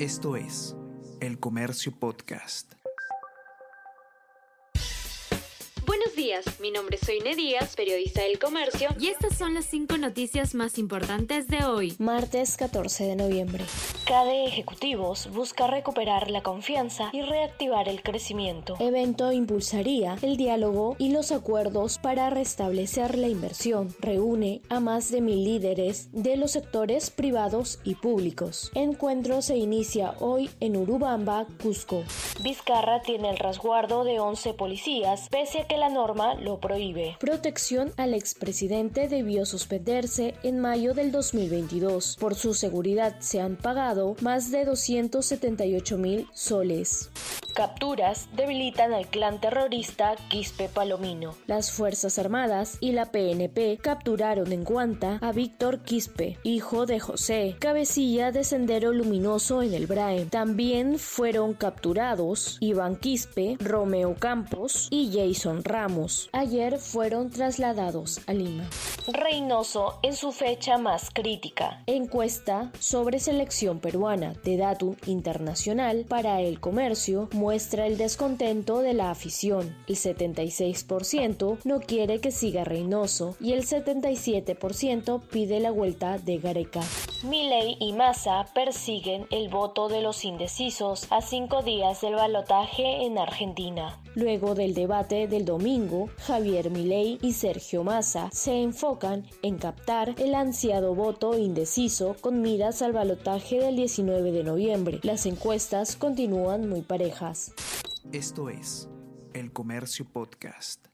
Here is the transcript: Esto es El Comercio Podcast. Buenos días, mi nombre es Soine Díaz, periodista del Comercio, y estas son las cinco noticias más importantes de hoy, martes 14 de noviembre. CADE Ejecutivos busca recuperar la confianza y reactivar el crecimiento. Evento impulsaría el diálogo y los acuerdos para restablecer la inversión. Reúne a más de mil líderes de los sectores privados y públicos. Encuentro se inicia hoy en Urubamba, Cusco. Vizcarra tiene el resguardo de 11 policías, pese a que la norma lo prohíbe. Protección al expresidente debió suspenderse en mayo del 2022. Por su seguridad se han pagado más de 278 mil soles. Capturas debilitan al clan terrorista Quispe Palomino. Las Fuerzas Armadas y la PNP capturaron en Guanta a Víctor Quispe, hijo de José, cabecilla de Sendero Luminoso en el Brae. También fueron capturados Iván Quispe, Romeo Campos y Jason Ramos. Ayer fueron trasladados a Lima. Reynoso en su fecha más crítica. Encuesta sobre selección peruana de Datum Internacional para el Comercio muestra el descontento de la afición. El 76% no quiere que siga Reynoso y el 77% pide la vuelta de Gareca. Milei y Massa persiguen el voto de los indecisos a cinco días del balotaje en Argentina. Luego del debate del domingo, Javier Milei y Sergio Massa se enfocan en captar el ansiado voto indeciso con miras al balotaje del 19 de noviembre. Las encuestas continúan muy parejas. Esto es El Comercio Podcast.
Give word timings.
Esto 0.00 0.34
es 0.34 0.74
El 1.20 1.38
Comercio 1.38 1.92
Podcast. 1.96 2.72
Buenos 5.86 6.16
días, 6.16 6.44
mi 6.58 6.72
nombre 6.72 6.96
es 7.00 7.06
Soine 7.06 7.36
Díaz, 7.36 7.76
periodista 7.76 8.22
del 8.22 8.40
Comercio, 8.40 8.88
y 8.98 9.06
estas 9.06 9.38
son 9.38 9.54
las 9.54 9.66
cinco 9.66 9.96
noticias 9.96 10.56
más 10.56 10.78
importantes 10.78 11.46
de 11.46 11.64
hoy, 11.64 11.94
martes 12.00 12.56
14 12.56 13.04
de 13.04 13.14
noviembre. 13.14 13.64
CADE 14.04 14.44
Ejecutivos 14.44 15.30
busca 15.32 15.66
recuperar 15.66 16.30
la 16.30 16.42
confianza 16.42 17.08
y 17.14 17.22
reactivar 17.22 17.88
el 17.88 18.02
crecimiento. 18.02 18.76
Evento 18.78 19.32
impulsaría 19.32 20.18
el 20.20 20.36
diálogo 20.36 20.94
y 20.98 21.08
los 21.08 21.32
acuerdos 21.32 21.96
para 21.96 22.28
restablecer 22.28 23.16
la 23.16 23.28
inversión. 23.28 23.94
Reúne 24.00 24.60
a 24.68 24.78
más 24.78 25.10
de 25.10 25.22
mil 25.22 25.42
líderes 25.42 26.10
de 26.12 26.36
los 26.36 26.50
sectores 26.50 27.08
privados 27.10 27.78
y 27.82 27.94
públicos. 27.94 28.70
Encuentro 28.74 29.40
se 29.40 29.56
inicia 29.56 30.14
hoy 30.20 30.50
en 30.60 30.76
Urubamba, 30.76 31.46
Cusco. 31.62 32.04
Vizcarra 32.42 33.00
tiene 33.00 33.30
el 33.30 33.38
resguardo 33.38 34.04
de 34.04 34.20
11 34.20 34.52
policías, 34.52 35.28
pese 35.30 35.60
a 35.60 35.66
que 35.66 35.78
la 35.78 35.88
norma 35.88 36.34
lo 36.34 36.60
prohíbe. 36.60 37.16
Protección 37.20 37.90
al 37.96 38.12
expresidente 38.12 39.08
debió 39.08 39.46
suspenderse 39.46 40.34
en 40.42 40.60
mayo 40.60 40.92
del 40.92 41.10
2022. 41.10 42.18
Por 42.20 42.34
su 42.34 42.52
seguridad 42.52 43.16
se 43.20 43.40
han 43.40 43.56
pagado 43.56 43.93
más 44.20 44.50
de 44.50 44.64
278 44.64 45.98
mil 45.98 46.28
soles. 46.32 47.10
Capturas 47.54 48.28
debilitan 48.32 48.92
al 48.92 49.06
clan 49.06 49.40
terrorista 49.40 50.16
Quispe 50.28 50.68
Palomino. 50.68 51.36
Las 51.46 51.70
Fuerzas 51.70 52.18
Armadas 52.18 52.78
y 52.80 52.90
la 52.90 53.12
PNP 53.12 53.78
capturaron 53.80 54.50
en 54.50 54.64
Guanta 54.64 55.20
a 55.22 55.30
Víctor 55.30 55.84
Quispe, 55.84 56.36
hijo 56.42 56.84
de 56.84 56.98
José, 56.98 57.54
cabecilla 57.60 58.32
de 58.32 58.42
Sendero 58.42 58.92
Luminoso 58.92 59.62
en 59.62 59.72
el 59.72 59.86
Brae. 59.86 60.24
También 60.24 60.98
fueron 60.98 61.54
capturados 61.54 62.58
Iván 62.58 62.96
Quispe, 62.96 63.56
Romeo 63.60 64.16
Campos 64.16 64.88
y 64.90 65.12
Jason 65.12 65.62
Ramos. 65.62 66.30
Ayer 66.32 66.80
fueron 66.80 67.30
trasladados 67.30 68.20
a 68.26 68.32
Lima. 68.32 68.68
Reynoso 69.06 70.00
en 70.02 70.16
su 70.16 70.32
fecha 70.32 70.76
más 70.76 71.08
crítica. 71.12 71.84
Encuesta 71.86 72.72
sobre 72.80 73.20
selección 73.20 73.78
peruana 73.78 74.32
de 74.42 74.56
Datum 74.56 74.96
Internacional 75.06 76.04
para 76.08 76.40
el 76.40 76.58
Comercio 76.58 77.28
muestra 77.44 77.86
el 77.86 77.98
descontento 77.98 78.80
de 78.80 78.94
la 78.94 79.10
afición. 79.10 79.76
El 79.86 79.96
76% 79.96 81.58
no 81.64 81.80
quiere 81.80 82.18
que 82.18 82.30
siga 82.30 82.64
Reynoso 82.64 83.36
y 83.38 83.52
el 83.52 83.66
77% 83.66 85.20
pide 85.28 85.60
la 85.60 85.70
vuelta 85.70 86.16
de 86.16 86.38
Gareca. 86.38 86.80
Milei 87.22 87.76
y 87.80 87.92
Massa 87.92 88.46
persiguen 88.54 89.26
el 89.30 89.50
voto 89.50 89.90
de 89.90 90.00
los 90.00 90.24
indecisos 90.24 91.06
a 91.10 91.20
cinco 91.20 91.62
días 91.62 92.00
del 92.00 92.14
balotaje 92.14 93.04
en 93.04 93.18
Argentina. 93.18 94.00
Luego 94.14 94.54
del 94.54 94.74
debate 94.74 95.26
del 95.26 95.44
domingo, 95.44 96.08
Javier 96.18 96.70
Milei 96.70 97.18
y 97.20 97.32
Sergio 97.32 97.82
Massa 97.82 98.30
se 98.32 98.62
enfocan 98.62 99.26
en 99.42 99.58
captar 99.58 100.14
el 100.18 100.36
ansiado 100.36 100.94
voto 100.94 101.36
indeciso 101.36 102.14
con 102.20 102.40
miras 102.40 102.80
al 102.82 102.92
balotaje 102.92 103.58
del 103.58 103.74
19 103.74 104.30
de 104.30 104.44
noviembre. 104.44 105.00
Las 105.02 105.26
encuestas 105.26 105.96
continúan 105.96 106.68
muy 106.68 106.82
parejas. 106.82 107.52
Esto 108.12 108.50
es 108.50 108.88
El 109.32 109.52
Comercio 109.52 110.06
Podcast. 110.12 110.93